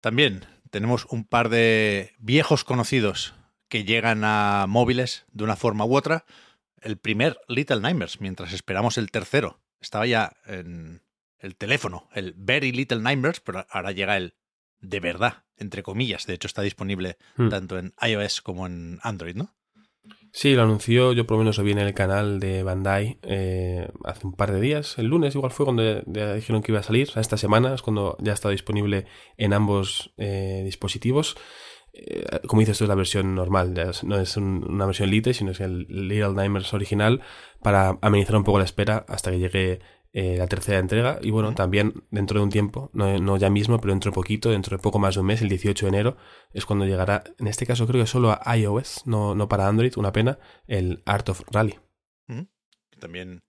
También 0.00 0.44
tenemos 0.70 1.06
un 1.06 1.24
par 1.24 1.48
de 1.48 2.12
viejos 2.18 2.64
conocidos 2.64 3.34
que 3.68 3.84
llegan 3.84 4.22
a 4.24 4.66
móviles 4.68 5.26
de 5.32 5.44
una 5.44 5.56
forma 5.56 5.84
u 5.84 5.96
otra. 5.96 6.24
El 6.80 6.98
primer 6.98 7.38
Little 7.48 7.80
Nightmares, 7.80 8.20
mientras 8.20 8.52
esperamos 8.52 8.98
el 8.98 9.10
tercero. 9.10 9.60
Estaba 9.80 10.06
ya 10.06 10.32
en 10.46 11.02
el 11.38 11.56
teléfono, 11.56 12.08
el 12.14 12.34
Very 12.36 12.72
Little 12.72 13.00
Nightmares, 13.00 13.40
pero 13.40 13.66
ahora 13.70 13.92
llega 13.92 14.16
el 14.16 14.34
de 14.80 15.00
verdad, 15.00 15.44
entre 15.56 15.82
comillas. 15.82 16.26
De 16.26 16.34
hecho, 16.34 16.46
está 16.46 16.62
disponible 16.62 17.16
hmm. 17.36 17.48
tanto 17.48 17.78
en 17.78 17.94
iOS 18.00 18.40
como 18.40 18.66
en 18.66 18.98
Android, 19.02 19.36
¿no? 19.36 19.54
Sí, 20.32 20.54
lo 20.54 20.62
anunció, 20.62 21.12
yo 21.12 21.26
por 21.26 21.36
lo 21.36 21.40
menos 21.40 21.58
lo 21.58 21.64
vi 21.64 21.72
en 21.72 21.78
el 21.78 21.94
canal 21.94 22.38
de 22.38 22.62
Bandai 22.62 23.18
eh, 23.22 23.88
hace 24.04 24.26
un 24.26 24.34
par 24.34 24.52
de 24.52 24.60
días, 24.60 24.98
el 24.98 25.06
lunes 25.06 25.34
igual 25.34 25.52
fue 25.52 25.64
cuando 25.64 26.02
dijeron 26.02 26.62
que 26.62 26.72
iba 26.72 26.80
a 26.80 26.84
salir, 26.84 27.10
esta 27.16 27.36
semana 27.36 27.74
es 27.74 27.82
cuando 27.82 28.16
ya 28.20 28.34
está 28.34 28.50
disponible 28.50 29.06
en 29.36 29.52
ambos 29.52 30.12
eh, 30.18 30.62
dispositivos. 30.64 31.36
Eh, 31.94 32.24
como 32.46 32.60
dices, 32.60 32.74
esto 32.74 32.84
es 32.84 32.88
la 32.88 32.94
versión 32.94 33.34
normal, 33.34 33.74
no 34.02 34.20
es 34.20 34.36
una 34.36 34.86
versión 34.86 35.10
Lite, 35.10 35.32
sino 35.32 35.52
es 35.52 35.60
el 35.60 35.86
Little 35.88 36.34
Nightmares 36.34 36.74
original 36.74 37.22
para 37.62 37.98
amenizar 38.02 38.36
un 38.36 38.44
poco 38.44 38.58
la 38.58 38.64
espera 38.64 39.06
hasta 39.08 39.30
que 39.30 39.38
llegue 39.38 39.80
eh, 40.12 40.36
la 40.36 40.46
tercera 40.46 40.78
entrega. 40.78 41.18
Y 41.22 41.30
bueno, 41.30 41.54
también 41.54 42.04
dentro 42.10 42.38
de 42.38 42.44
un 42.44 42.50
tiempo, 42.50 42.90
no, 42.92 43.36
ya 43.36 43.50
mismo, 43.50 43.78
pero 43.80 43.92
dentro 43.92 44.10
de 44.10 44.14
poquito, 44.14 44.50
dentro 44.50 44.76
de 44.76 44.82
poco 44.82 44.98
más 44.98 45.14
de 45.14 45.20
un 45.20 45.26
mes, 45.26 45.42
el 45.42 45.48
18 45.48 45.86
de 45.86 45.88
enero, 45.88 46.16
es 46.52 46.64
cuando 46.64 46.86
llegará, 46.86 47.24
en 47.38 47.46
este 47.46 47.66
caso 47.66 47.86
creo 47.86 48.02
que 48.02 48.06
solo 48.06 48.30
a 48.30 48.56
iOS, 48.56 49.06
no, 49.06 49.34
no 49.34 49.48
para 49.48 49.68
Android, 49.68 49.92
una 49.96 50.12
pena, 50.12 50.38
el 50.66 51.02
Art 51.04 51.28
of 51.28 51.42
Rally. 51.50 51.78
También 52.98 53.44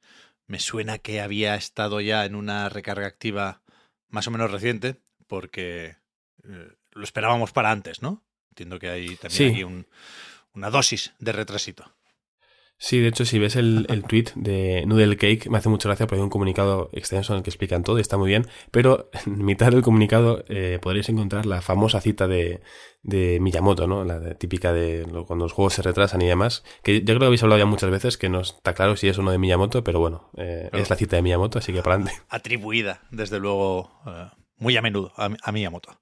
me 0.46 0.60
suena 0.60 1.00
que 1.00 1.22
había 1.22 1.56
estado 1.56 2.02
ya 2.02 2.26
en 2.26 2.36
una 2.36 2.70
recarga 2.70 3.08
activa 3.08 3.64
más 4.10 4.28
o 4.28 4.32
menos 4.32 4.52
reciente, 4.52 4.98
porque 5.28 5.98
eh, 6.44 6.70
lo 6.92 7.04
esperábamos 7.04 7.52
para 7.52 7.72
antes, 7.72 8.02
¿no? 8.02 8.24
Entiendo 8.50 8.80
que 8.80 8.90
hay 8.90 9.16
también 9.16 9.52
aquí 9.52 9.64
un, 9.64 9.88
una 10.54 10.70
dosis 10.70 11.14
de 11.20 11.32
retrasito. 11.32 11.96
Sí, 12.82 13.02
de 13.02 13.10
hecho, 13.10 13.26
si 13.26 13.40
ves 13.40 13.58
el, 13.58 13.86
el 13.90 14.04
tweet 14.04 14.28
de 14.36 14.86
Noodle 14.88 15.18
Cake, 15.18 15.50
me 15.50 15.58
hace 15.58 15.68
mucha 15.68 15.90
gracia 15.90 16.08
porque 16.08 16.22
hay 16.22 16.24
un 16.24 16.30
comunicado 16.30 16.90
extenso 16.94 17.34
en 17.34 17.38
el 17.38 17.44
que 17.44 17.50
explican 17.50 17.84
todo 17.84 17.98
y 17.98 18.02
está 18.02 18.16
muy 18.16 18.30
bien. 18.30 18.48
Pero 18.72 19.10
en 19.26 19.44
mitad 19.44 19.70
del 19.70 19.82
comunicado 19.82 20.46
eh, 20.48 20.80
podréis 20.82 21.10
encontrar 21.10 21.46
la 21.46 21.62
famosa 21.62 22.00
cita 22.00 22.30
de, 22.30 22.62
de 23.04 23.40
Miyamoto, 23.42 23.86
¿no? 23.86 24.06
La 24.06 24.36
típica 24.36 24.72
de 24.72 25.06
cuando 25.28 25.44
los 25.44 25.52
juegos 25.52 25.74
se 25.74 25.82
retrasan 25.82 26.22
y 26.22 26.28
demás. 26.28 26.64
Que 26.82 27.00
yo 27.02 27.06
creo 27.06 27.20
que 27.20 27.26
habéis 27.26 27.44
hablado 27.44 27.60
ya 27.60 27.66
muchas 27.66 27.92
veces 27.92 28.18
que 28.18 28.30
no 28.30 28.40
está 28.40 28.74
claro 28.74 28.96
si 28.96 29.10
es 29.10 29.20
o 29.20 29.24
no 29.24 29.32
de 29.32 29.40
Miyamoto, 29.40 29.84
pero 29.84 30.00
bueno, 30.00 30.32
eh, 30.38 30.70
es 30.72 30.90
la 30.90 30.96
cita 30.96 31.18
de 31.18 31.22
Miyamoto, 31.22 31.60
así 31.60 31.74
que 31.74 31.84
para 31.84 31.96
adelante. 31.96 32.22
Atribuida, 32.30 33.02
desde 33.12 33.42
luego, 33.42 33.92
eh, 34.08 34.30
muy 34.56 34.78
a 34.78 34.82
menudo 34.82 35.12
a, 35.18 35.30
a 35.44 35.52
Miyamoto. 35.52 36.00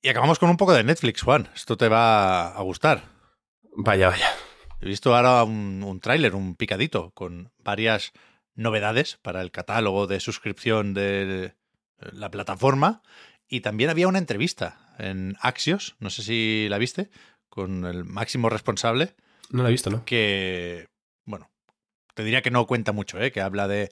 Y 0.00 0.08
acabamos 0.08 0.38
con 0.38 0.48
un 0.48 0.56
poco 0.56 0.72
de 0.72 0.82
Netflix, 0.82 1.20
Juan. 1.20 1.50
Esto 1.54 1.76
te 1.76 1.88
va 1.88 2.48
a 2.48 2.62
gustar. 2.62 3.02
Vaya, 3.76 4.08
vaya. 4.08 4.30
He 4.84 4.88
visto 4.88 5.16
ahora 5.16 5.44
un, 5.44 5.82
un 5.82 5.98
tráiler, 5.98 6.34
un 6.34 6.56
picadito, 6.56 7.10
con 7.12 7.50
varias 7.56 8.12
novedades 8.54 9.16
para 9.22 9.40
el 9.40 9.50
catálogo 9.50 10.06
de 10.06 10.20
suscripción 10.20 10.92
de 10.92 11.46
eh, 11.46 11.52
la 12.12 12.30
plataforma. 12.30 13.02
Y 13.48 13.60
también 13.60 13.88
había 13.88 14.08
una 14.08 14.18
entrevista 14.18 14.94
en 14.98 15.38
Axios, 15.40 15.96
no 16.00 16.10
sé 16.10 16.22
si 16.22 16.66
la 16.68 16.76
viste, 16.76 17.08
con 17.48 17.86
el 17.86 18.04
máximo 18.04 18.50
responsable. 18.50 19.14
No 19.48 19.62
la 19.62 19.70
he 19.70 19.72
visto, 19.72 19.88
¿no? 19.88 20.04
Que 20.04 20.88
bueno, 21.24 21.50
te 22.12 22.22
diría 22.22 22.42
que 22.42 22.50
no 22.50 22.66
cuenta 22.66 22.92
mucho, 22.92 23.18
¿eh? 23.18 23.32
que 23.32 23.40
habla 23.40 23.66
de 23.66 23.90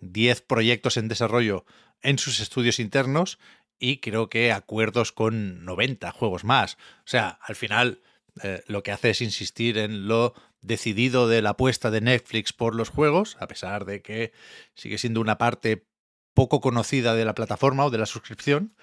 10 0.00 0.42
proyectos 0.42 0.98
en 0.98 1.08
desarrollo 1.08 1.64
en 2.02 2.18
sus 2.18 2.40
estudios 2.40 2.80
internos 2.80 3.38
y 3.78 3.96
creo 3.96 4.28
que 4.28 4.52
acuerdos 4.52 5.10
con 5.10 5.64
90 5.64 6.12
juegos 6.12 6.44
más. 6.44 6.74
O 6.98 7.06
sea, 7.06 7.38
al 7.40 7.56
final 7.56 8.02
eh, 8.42 8.62
lo 8.66 8.82
que 8.82 8.92
hace 8.92 9.10
es 9.10 9.20
insistir 9.22 9.78
en 9.78 10.08
lo 10.08 10.34
decidido 10.60 11.28
de 11.28 11.42
la 11.42 11.50
apuesta 11.50 11.90
de 11.90 12.00
Netflix 12.00 12.52
por 12.52 12.74
los 12.74 12.88
juegos, 12.88 13.36
a 13.40 13.46
pesar 13.46 13.84
de 13.84 14.02
que 14.02 14.32
sigue 14.74 14.98
siendo 14.98 15.20
una 15.20 15.38
parte 15.38 15.86
poco 16.34 16.60
conocida 16.60 17.14
de 17.14 17.24
la 17.24 17.34
plataforma 17.34 17.84
o 17.84 17.90
de 17.90 17.98
la 17.98 18.06
suscripción, 18.06 18.74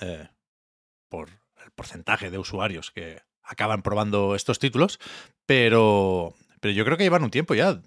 eh, 0.00 0.28
por 1.08 1.30
el 1.64 1.70
porcentaje 1.72 2.30
de 2.30 2.38
usuarios 2.38 2.90
que 2.90 3.20
acaban 3.42 3.82
probando 3.82 4.34
estos 4.36 4.58
títulos, 4.58 5.00
pero, 5.46 6.34
pero 6.60 6.72
yo 6.72 6.84
creo 6.84 6.96
que 6.96 7.04
llevan 7.04 7.24
un 7.24 7.30
tiempo 7.30 7.54
ya 7.54 7.82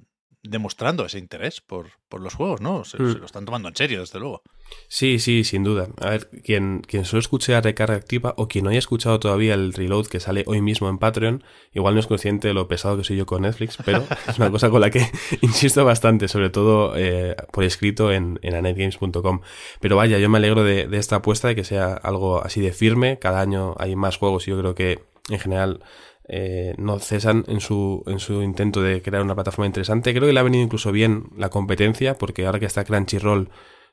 demostrando 0.47 1.05
ese 1.05 1.19
interés 1.19 1.61
por, 1.61 1.87
por 2.09 2.21
los 2.21 2.33
juegos, 2.33 2.61
¿no? 2.61 2.83
Se, 2.85 3.01
Mm. 3.01 3.13
se 3.13 3.19
lo 3.19 3.25
están 3.25 3.45
tomando 3.45 3.67
en 3.69 3.75
serio, 3.75 3.99
desde 4.01 4.19
luego. 4.19 4.41
Sí, 4.87 5.19
sí, 5.19 5.43
sin 5.43 5.63
duda. 5.63 5.89
A 6.01 6.09
ver, 6.09 6.27
quien, 6.43 6.81
quien 6.87 7.05
solo 7.05 7.19
escuche 7.19 7.51
la 7.51 7.61
recarga 7.61 7.95
activa 7.95 8.33
o 8.37 8.47
quien 8.47 8.63
no 8.63 8.71
haya 8.71 8.79
escuchado 8.79 9.19
todavía 9.19 9.53
el 9.53 9.73
reload 9.73 10.07
que 10.07 10.19
sale 10.19 10.43
hoy 10.47 10.61
mismo 10.61 10.89
en 10.89 10.97
Patreon, 10.97 11.43
igual 11.73 11.93
no 11.93 11.99
es 11.99 12.07
consciente 12.07 12.47
de 12.47 12.53
lo 12.55 12.67
pesado 12.67 12.97
que 12.97 13.03
soy 13.03 13.17
yo 13.17 13.25
con 13.25 13.43
Netflix, 13.43 13.77
pero 13.85 14.03
es 14.27 14.37
una 14.37 14.49
cosa 14.51 14.69
con 14.69 14.81
la 14.81 14.89
que 14.89 15.05
insisto 15.41 15.85
bastante, 15.85 16.27
sobre 16.27 16.49
todo 16.49 16.93
eh, 16.97 17.35
por 17.51 17.63
escrito 17.63 18.11
en, 18.11 18.39
en 18.41 18.55
anetgames.com. 18.55 19.41
Pero 19.79 19.95
vaya, 19.95 20.17
yo 20.17 20.29
me 20.29 20.37
alegro 20.39 20.63
de, 20.63 20.87
de 20.87 20.97
esta 20.97 21.17
apuesta, 21.17 21.47
de 21.49 21.55
que 21.55 21.63
sea 21.63 21.93
algo 21.93 22.43
así 22.43 22.59
de 22.61 22.71
firme. 22.71 23.19
Cada 23.19 23.41
año 23.41 23.75
hay 23.77 23.95
más 23.95 24.17
juegos 24.17 24.47
y 24.47 24.51
yo 24.51 24.59
creo 24.59 24.73
que 24.75 24.99
en 25.29 25.39
general 25.39 25.83
eh, 26.27 26.73
no 26.77 26.99
cesan 26.99 27.45
en 27.47 27.59
su, 27.59 28.03
en 28.07 28.19
su 28.19 28.41
intento 28.41 28.81
de 28.81 29.01
crear 29.01 29.23
una 29.23 29.35
plataforma 29.35 29.67
interesante. 29.67 30.11
Creo 30.13 30.27
que 30.27 30.33
le 30.33 30.39
ha 30.39 30.43
venido 30.43 30.63
incluso 30.63 30.91
bien 30.91 31.25
la 31.37 31.49
competencia, 31.49 32.17
porque 32.17 32.45
ahora 32.45 32.59
que 32.59 32.65
está 32.65 32.83
Crunchyroll 32.83 33.49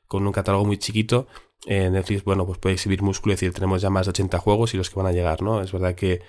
con 0.07 0.25
un 0.25 0.33
catálogo 0.33 0.65
muy 0.65 0.77
chiquito, 0.77 1.27
eh, 1.65 1.89
Netflix, 1.89 2.23
bueno, 2.23 2.45
pues 2.45 2.57
puede 2.57 2.73
exhibir 2.73 3.01
músculo 3.01 3.33
y 3.33 3.35
decir, 3.35 3.53
tenemos 3.53 3.81
ya 3.81 3.89
más 3.89 4.07
de 4.07 4.11
80 4.11 4.37
juegos 4.39 4.73
y 4.73 4.77
los 4.77 4.89
que 4.89 4.95
van 4.97 5.07
a 5.07 5.11
llegar, 5.11 5.41
¿no? 5.41 5.61
Es 5.61 5.71
verdad 5.71 5.95
que 5.95 6.21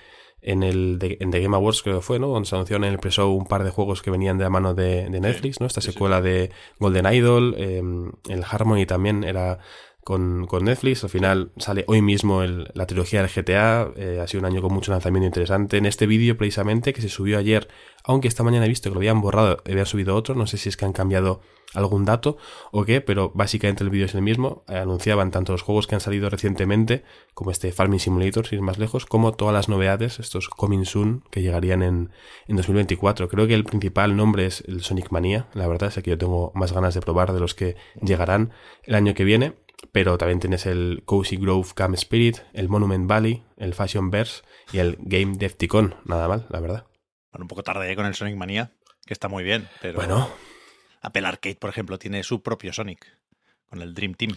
en 0.43 0.63
el 0.63 0.99
de, 0.99 1.17
en 1.21 1.31
The 1.31 1.41
Game 1.41 1.57
Awards 1.57 1.83
creo 1.83 1.97
que 1.97 2.03
fue, 2.03 2.19
¿no? 2.19 2.29
Donde 2.29 2.47
se 2.47 2.55
anunciaron 2.55 2.85
en 2.85 2.93
el 2.93 2.99
pre 2.99 3.11
un 3.25 3.47
par 3.47 3.65
de 3.65 3.71
juegos 3.71 4.03
que 4.03 4.11
venían 4.11 4.37
de 4.37 4.45
la 4.45 4.51
mano 4.51 4.75
de, 4.75 5.09
de 5.09 5.21
Netflix, 5.21 5.59
¿no? 5.59 5.67
Esta 5.67 5.81
secuela 5.81 6.21
de 6.21 6.51
Golden 6.79 7.13
Idol, 7.13 7.55
eh, 7.57 7.83
el 8.29 8.45
Harmony 8.45 8.85
también 8.87 9.25
era 9.25 9.59
con, 10.05 10.47
con 10.47 10.65
Netflix. 10.65 11.03
Al 11.05 11.11
final 11.11 11.51
sale 11.57 11.85
hoy 11.89 12.03
mismo 12.03 12.43
el- 12.43 12.71
la 12.75 12.87
trilogía 12.87 13.21
del 13.23 13.31
GTA. 13.31 13.91
eh, 13.97 14.21
ha 14.23 14.27
sido 14.29 14.41
un 14.41 14.47
año 14.47 14.63
con 14.63 14.73
mucho 14.73 14.93
lanzamiento 14.93 15.27
interesante. 15.27 15.79
En 15.79 15.87
este 15.87 16.07
vídeo, 16.07 16.37
precisamente, 16.37 16.93
que 16.93 17.01
se 17.03 17.09
subió 17.09 17.39
ayer, 17.39 17.69
aunque 18.05 18.29
esta 18.29 18.43
mañana 18.43 18.67
he 18.67 18.69
visto 18.69 18.91
que 18.91 18.95
lo 18.95 19.01
habían 19.01 19.21
borrado, 19.21 19.63
habían 19.67 19.87
subido 19.87 20.15
otro. 20.15 20.35
No 20.35 20.47
sé 20.47 20.59
si 20.59 20.69
es 20.69 20.77
que 20.77 20.85
han 20.85 20.93
cambiado 20.93 21.41
algún 21.73 22.05
dato 22.05 22.37
o 22.71 22.85
qué, 22.85 23.01
pero 23.01 23.33
básicamente 23.35 23.83
el 23.83 23.91
vídeo 23.91 24.07
es 24.07 24.15
el 24.15 24.23
mismo. 24.23 24.63
Eh, 24.69 24.77
anunciaban 24.77 25.31
tanto 25.33 25.53
los 25.53 25.63
juegos 25.63 25.87
que 25.89 25.95
han 25.97 26.01
salido 26.01 26.31
recientemente, 26.31 27.03
como 27.33 27.51
este 27.51 27.73
Farming 27.73 27.99
Simulator, 27.99 28.47
sin 28.47 28.59
ir 28.59 28.63
más 28.63 28.79
lejos, 28.79 29.07
como 29.07 29.33
todas 29.33 29.55
las 29.55 29.69
novedades, 29.69 30.21
estos 30.21 30.49
Coming 30.49 30.85
Soon, 30.85 31.25
que 31.33 31.43
llegarían 31.43 31.83
en, 31.83 32.11
en 32.47 32.57
2024. 32.57 33.29
Creo 33.29 33.47
que 33.49 33.55
el 33.55 33.65
principal 33.65 34.15
nombre 34.17 34.47
es 34.47 34.63
el 34.69 34.83
Sonic 34.83 35.11
Mania. 35.11 35.49
La 35.55 35.67
verdad 35.67 35.89
es 35.97 36.01
que 36.05 36.11
yo 36.11 36.19
tengo 36.19 36.53
más 36.55 36.73
ganas 36.73 36.95
de 36.95 37.01
probar 37.01 37.33
de 37.33 37.41
los 37.41 37.55
que 37.55 37.75
llegarán 38.01 38.53
el 38.85 38.95
año 38.95 39.15
que 39.15 39.25
viene 39.25 39.55
pero 39.93 40.19
también 40.19 40.41
tienes 40.41 40.67
el 40.67 41.03
Cozy 41.05 41.37
Grove 41.37 41.69
Camp 41.75 41.95
Spirit, 41.95 42.39
el 42.53 42.69
Monument 42.69 43.09
Valley, 43.09 43.45
el 43.57 43.75
Fashion 43.75 44.11
Verse 44.11 44.43
y 44.73 44.79
el 44.79 44.97
Game 45.01 45.37
Defticon. 45.37 45.95
Nada 46.05 46.29
mal, 46.29 46.47
la 46.51 46.61
verdad. 46.61 46.87
Bueno, 47.33 47.45
un 47.45 47.49
poco 47.49 47.63
tarde 47.63 47.91
¿eh? 47.91 47.97
con 47.97 48.07
el 48.07 48.15
Sonic 48.15 48.37
Mania, 48.37 48.73
que 49.07 49.13
está 49.13 49.29
muy 49.29 49.45
bien, 49.45 49.69
pero 49.81 49.97
Bueno, 49.97 50.31
Apple 51.01 51.27
Arcade, 51.27 51.57
por 51.57 51.71
ejemplo, 51.71 51.99
tiene 51.99 52.23
su 52.23 52.43
propio 52.43 52.73
Sonic, 52.73 53.19
con 53.69 53.83
el 53.83 53.95
Dream 53.95 54.15
Team. 54.15 54.37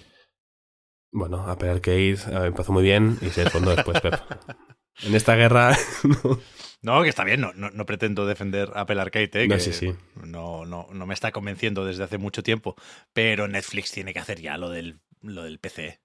bueno, 1.11 1.47
Apple 1.47 1.69
Arcade 1.69 2.13
eh, 2.13 2.47
empezó 2.47 2.71
muy 2.71 2.83
bien 2.83 3.17
y 3.21 3.29
se 3.29 3.43
desfondó 3.43 3.75
después, 3.75 4.01
Pep. 4.01 4.15
En 5.03 5.13
esta 5.13 5.35
guerra, 5.35 5.77
no. 6.03 6.39
No, 6.81 7.03
que 7.03 7.09
está 7.09 7.23
bien, 7.23 7.39
no, 7.39 7.53
no, 7.53 7.69
no 7.69 7.85
pretendo 7.85 8.25
defender 8.25 8.71
Apple 8.73 8.99
Arcade, 8.99 9.29
¿eh? 9.33 9.47
No, 9.47 9.55
que 9.55 9.61
sí, 9.61 9.73
sí. 9.73 9.93
No, 10.15 10.65
no, 10.65 10.87
no 10.91 11.05
me 11.05 11.13
está 11.13 11.31
convenciendo 11.31 11.85
desde 11.85 12.03
hace 12.03 12.17
mucho 12.17 12.41
tiempo, 12.41 12.75
pero 13.13 13.47
Netflix 13.47 13.91
tiene 13.91 14.11
que 14.11 14.19
hacer 14.19 14.41
ya 14.41 14.57
lo 14.57 14.69
del, 14.71 14.99
lo 15.21 15.43
del 15.43 15.59
PC 15.59 15.99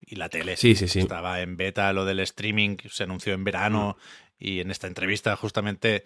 y 0.00 0.16
la 0.16 0.28
tele. 0.28 0.56
Sí, 0.56 0.74
sí, 0.74 0.88
sí. 0.88 1.00
Estaba 1.00 1.40
en 1.40 1.56
beta 1.56 1.92
lo 1.92 2.04
del 2.04 2.20
streaming, 2.20 2.76
se 2.90 3.04
anunció 3.04 3.34
en 3.34 3.44
verano 3.44 3.96
Mm. 3.98 4.44
y 4.44 4.60
en 4.60 4.70
esta 4.70 4.86
entrevista 4.88 5.36
justamente 5.36 6.04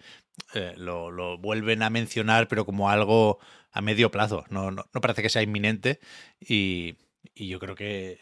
eh, 0.53 0.73
lo, 0.77 1.09
lo 1.11 1.37
vuelven 1.37 1.81
a 1.81 1.89
mencionar, 1.89 2.47
pero 2.47 2.65
como 2.65 2.89
algo 2.89 3.39
a 3.71 3.81
medio 3.81 4.11
plazo. 4.11 4.45
No, 4.49 4.69
no, 4.71 4.85
no 4.93 5.01
parece 5.01 5.21
que 5.21 5.29
sea 5.29 5.41
inminente 5.41 5.99
y, 6.39 6.95
y 7.33 7.47
yo 7.47 7.59
creo 7.59 7.75
que 7.75 8.19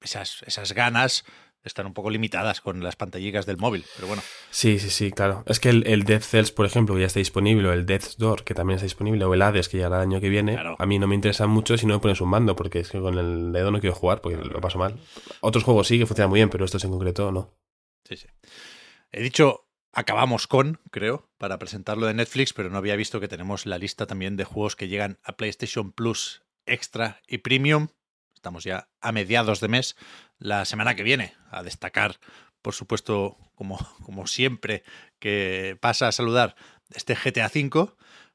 esas, 0.00 0.42
esas 0.46 0.72
ganas 0.72 1.24
están 1.64 1.86
un 1.86 1.94
poco 1.94 2.10
limitadas 2.10 2.60
con 2.60 2.82
las 2.82 2.96
pantallitas 2.96 3.46
del 3.46 3.56
móvil, 3.58 3.84
pero 3.96 4.08
bueno. 4.08 4.22
Sí, 4.50 4.78
sí, 4.78 4.90
sí, 4.90 5.10
claro. 5.12 5.44
Es 5.46 5.60
que 5.60 5.68
el, 5.68 5.86
el 5.86 6.04
Death 6.04 6.22
Cells, 6.22 6.50
por 6.52 6.66
ejemplo, 6.66 6.94
que 6.94 7.02
ya 7.02 7.06
está 7.06 7.18
disponible, 7.20 7.68
o 7.68 7.72
el 7.72 7.86
Death's 7.86 8.16
Door, 8.18 8.44
que 8.44 8.54
también 8.54 8.76
está 8.76 8.84
disponible, 8.86 9.24
o 9.24 9.34
el 9.34 9.42
Hades, 9.42 9.68
que 9.68 9.76
llegará 9.78 9.96
el 9.96 10.02
año 10.02 10.20
que 10.20 10.28
viene, 10.28 10.54
Claro. 10.54 10.76
a 10.78 10.86
mí 10.86 10.98
no 10.98 11.06
me 11.06 11.14
interesan 11.14 11.50
mucho 11.50 11.76
si 11.78 11.86
no 11.86 11.94
me 11.94 12.00
pones 12.00 12.20
un 12.20 12.28
mando, 12.28 12.56
porque 12.56 12.80
es 12.80 12.90
que 12.90 12.98
con 13.00 13.18
el 13.18 13.52
dedo 13.52 13.70
no 13.70 13.80
quiero 13.80 13.94
jugar, 13.94 14.20
porque 14.20 14.36
lo 14.38 14.60
paso 14.60 14.78
mal. 14.78 14.98
Otros 15.40 15.64
juegos 15.64 15.86
sí 15.88 15.98
que 15.98 16.06
funcionan 16.06 16.30
muy 16.30 16.38
bien, 16.38 16.50
pero 16.50 16.64
estos 16.64 16.84
en 16.84 16.90
concreto 16.90 17.30
no. 17.32 17.54
Sí, 18.08 18.16
sí. 18.16 18.26
He 19.12 19.22
dicho 19.22 19.66
acabamos 19.94 20.46
con, 20.46 20.80
creo, 20.90 21.28
para 21.36 21.58
presentarlo 21.58 22.06
de 22.06 22.14
Netflix, 22.14 22.54
pero 22.54 22.70
no 22.70 22.78
había 22.78 22.96
visto 22.96 23.20
que 23.20 23.28
tenemos 23.28 23.66
la 23.66 23.76
lista 23.78 24.06
también 24.06 24.36
de 24.36 24.44
juegos 24.44 24.74
que 24.74 24.88
llegan 24.88 25.18
a 25.22 25.36
PlayStation 25.36 25.92
Plus 25.92 26.42
Extra 26.64 27.20
y 27.28 27.38
Premium. 27.38 27.88
Estamos 28.42 28.64
ya 28.64 28.88
a 29.00 29.12
mediados 29.12 29.60
de 29.60 29.68
mes, 29.68 29.94
la 30.40 30.64
semana 30.64 30.96
que 30.96 31.04
viene, 31.04 31.32
a 31.52 31.62
destacar, 31.62 32.16
por 32.60 32.74
supuesto, 32.74 33.36
como, 33.54 33.78
como 34.04 34.26
siempre 34.26 34.82
que 35.20 35.78
pasa 35.80 36.08
a 36.08 36.12
saludar, 36.12 36.56
este 36.92 37.14
GTA 37.14 37.46
V, 37.46 37.92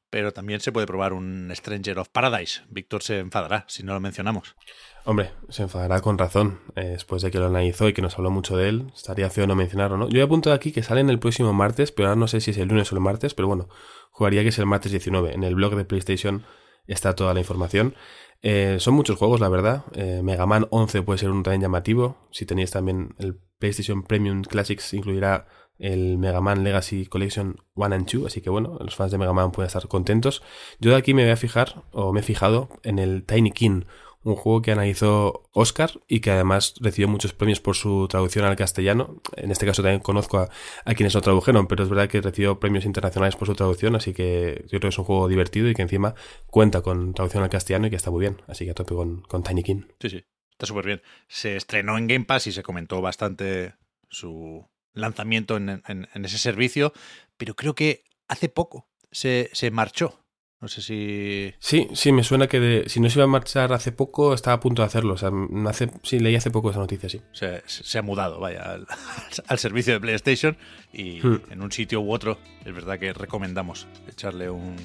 pero 0.09 0.31
también 0.31 0.61
se 0.61 0.71
puede 0.71 0.87
probar 0.87 1.11
un 1.11 1.51
Stranger 1.53 1.99
of 1.99 2.07
Paradise. 2.07 2.61
Víctor 2.69 3.03
se 3.03 3.19
enfadará 3.19 3.65
si 3.67 3.83
no 3.83 3.93
lo 3.93 3.99
mencionamos. 3.99 4.55
Hombre, 5.03 5.31
se 5.49 5.63
enfadará 5.63 5.99
con 5.99 6.17
razón. 6.17 6.61
eh, 6.77 6.85
después 6.85 7.21
de 7.21 7.29
que 7.29 7.39
lo 7.39 7.47
analizó 7.47 7.89
y 7.89 7.93
que 7.93 8.01
nos 8.01 8.17
habló 8.17 8.31
mucho 8.31 8.55
de 8.55 8.69
él, 8.69 8.89
estaría 8.95 9.29
feo 9.29 9.45
no 9.45 9.55
mencionarlo, 9.55 9.97
¿no? 9.97 10.07
Yo 10.07 10.21
he 10.21 10.23
apuntado 10.23 10.55
aquí 10.55 10.71
que 10.71 10.83
salen 10.83 11.09
el 11.09 11.19
próximo 11.19 11.51
martes, 11.51 11.91
pero 11.91 12.07
ahora 12.07 12.17
no 12.17 12.29
sé 12.29 12.39
si 12.39 12.51
es 12.51 12.57
el 12.59 12.69
lunes 12.69 12.89
o 12.93 12.95
el 12.95 13.01
martes, 13.01 13.33
pero 13.33 13.49
bueno, 13.49 13.67
jugaría 14.11 14.43
que 14.43 14.49
es 14.49 14.57
el 14.57 14.67
martes 14.67 14.93
19. 14.93 15.33
En 15.33 15.43
el 15.43 15.55
blog 15.55 15.75
de 15.75 15.83
PlayStation 15.83 16.45
está 16.93 17.15
toda 17.15 17.33
la 17.33 17.39
información. 17.39 17.95
Eh, 18.41 18.77
son 18.79 18.93
muchos 18.93 19.17
juegos, 19.17 19.39
la 19.39 19.49
verdad. 19.49 19.85
Eh, 19.93 20.21
Mega 20.23 20.45
Man 20.45 20.67
11 20.69 21.01
puede 21.01 21.19
ser 21.19 21.31
un 21.31 21.43
también 21.43 21.61
llamativo. 21.61 22.17
Si 22.31 22.45
tenéis 22.45 22.71
también 22.71 23.15
el 23.17 23.39
PlayStation 23.59 24.03
Premium 24.03 24.43
Classics, 24.43 24.93
incluirá 24.93 25.47
el 25.79 26.17
Mega 26.17 26.41
Man 26.41 26.63
Legacy 26.63 27.05
Collection 27.05 27.57
1 27.75 27.95
and 27.95 28.11
2, 28.11 28.25
así 28.25 28.41
que 28.41 28.49
bueno, 28.49 28.77
los 28.79 28.95
fans 28.95 29.11
de 29.11 29.17
Mega 29.17 29.33
Man 29.33 29.51
pueden 29.51 29.67
estar 29.67 29.87
contentos. 29.87 30.41
Yo 30.79 30.91
de 30.91 30.97
aquí 30.97 31.13
me 31.13 31.23
voy 31.23 31.31
a 31.31 31.37
fijar, 31.37 31.83
o 31.91 32.13
me 32.13 32.21
he 32.21 32.23
fijado, 32.23 32.69
en 32.83 32.99
el 32.99 33.23
Tiny 33.25 33.51
King, 33.51 33.81
un 34.29 34.35
juego 34.35 34.61
que 34.61 34.71
analizó 34.71 35.49
Oscar 35.53 35.91
y 36.07 36.19
que 36.19 36.31
además 36.31 36.73
recibió 36.79 37.07
muchos 37.07 37.33
premios 37.33 37.59
por 37.59 37.75
su 37.75 38.07
traducción 38.07 38.45
al 38.45 38.55
castellano. 38.55 39.21
En 39.35 39.51
este 39.51 39.65
caso 39.65 39.81
también 39.81 40.01
conozco 40.01 40.37
a, 40.39 40.93
quienes 40.95 41.13
lo 41.13 41.21
tradujeron, 41.21 41.67
pero 41.67 41.83
es 41.83 41.89
verdad 41.89 42.09
que 42.09 42.21
recibió 42.21 42.59
premios 42.59 42.85
internacionales 42.85 43.35
por 43.35 43.47
su 43.47 43.55
traducción, 43.55 43.95
así 43.95 44.13
que 44.13 44.61
yo 44.63 44.69
creo 44.79 44.81
que 44.81 44.87
es 44.89 44.97
un 44.97 45.05
juego 45.05 45.27
divertido 45.27 45.69
y 45.69 45.73
que 45.73 45.81
encima 45.81 46.13
cuenta 46.47 46.81
con 46.81 47.13
traducción 47.13 47.43
al 47.43 47.49
castellano 47.49 47.87
y 47.87 47.89
que 47.89 47.95
está 47.95 48.11
muy 48.11 48.21
bien. 48.21 48.41
Así 48.47 48.65
que 48.65 48.71
a 48.71 48.73
tope 48.73 48.95
con, 48.95 49.21
con 49.21 49.43
Tiny 49.43 49.63
King. 49.63 49.81
Sí, 49.99 50.09
sí, 50.09 50.25
está 50.51 50.65
súper 50.65 50.85
bien. 50.85 51.01
Se 51.27 51.55
estrenó 51.55 51.97
en 51.97 52.07
Game 52.07 52.25
Pass 52.25 52.47
y 52.47 52.51
se 52.51 52.63
comentó 52.63 53.01
bastante 53.01 53.75
su 54.09 54.67
lanzamiento 54.93 55.57
en, 55.57 55.69
en- 55.87 56.07
en 56.13 56.25
ese 56.25 56.37
servicio, 56.37 56.91
pero 57.37 57.55
creo 57.55 57.75
que 57.75 58.03
hace 58.27 58.49
poco 58.49 58.89
se, 59.11 59.49
se 59.53 59.71
marchó. 59.71 60.19
No 60.59 60.67
sé 60.67 60.81
si... 60.81 61.53
Sí, 61.59 61.87
sí, 61.93 62.11
me 62.11 62.23
suena 62.23 62.47
que 62.47 62.59
de- 62.59 62.89
si 62.89 62.99
no 62.99 63.09
se 63.11 63.19
iba 63.19 63.25
a 63.25 63.27
marchar 63.27 63.71
hace 63.73 63.91
poco, 63.91 64.33
estaba 64.33 64.55
a 64.55 64.59
punto 64.59 64.81
de 64.81 64.87
hacerlo. 64.87 65.13
O 65.13 65.17
sea, 65.17 65.29
hace, 65.67 65.91
sí, 66.01 66.19
leí 66.19 66.35
hace 66.35 66.49
poco 66.49 66.71
esa 66.71 66.79
noticia, 66.79 67.07
sí. 67.09 67.21
Se, 67.31 67.61
se 67.67 67.99
ha 67.99 68.01
mudado, 68.01 68.39
vaya, 68.39 68.63
al, 68.63 68.87
al 69.47 69.59
servicio 69.59 69.93
de 69.93 69.99
PlayStation 69.99 70.57
y 70.91 71.19
Hmm. 71.21 71.41
en 71.51 71.61
un 71.61 71.71
sitio 71.71 72.01
u 72.01 72.11
otro 72.11 72.39
es 72.65 72.73
verdad 72.73 72.97
que 72.97 73.13
recomendamos 73.13 73.87
echarle 74.09 74.49
un, 74.49 74.75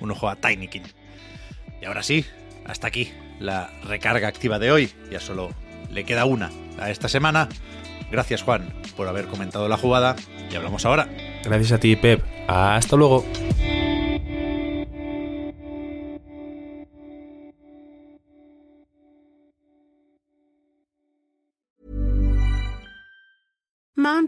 un 0.00 0.10
ojo 0.10 0.28
a 0.28 0.34
Tiny 0.36 0.66
King. 0.66 0.82
Y 1.80 1.84
ahora 1.84 2.02
sí, 2.02 2.24
hasta 2.66 2.88
aquí 2.88 3.12
la 3.38 3.70
recarga 3.84 4.26
activa 4.26 4.58
de 4.58 4.72
hoy. 4.72 4.90
Ya 5.12 5.20
solo 5.20 5.50
le 5.92 6.04
queda 6.04 6.24
una 6.24 6.50
a 6.80 6.90
esta 6.90 7.08
semana. 7.08 7.48
Gracias 8.10 8.42
Juan 8.42 8.74
por 8.96 9.06
haber 9.06 9.26
comentado 9.26 9.68
la 9.68 9.76
jugada 9.76 10.16
y 10.50 10.56
hablamos 10.56 10.84
ahora. 10.84 11.08
Gracias 11.44 11.70
a 11.70 11.78
ti, 11.78 11.94
Pep. 11.94 12.20
Hasta 12.48 12.96
luego. 12.96 13.24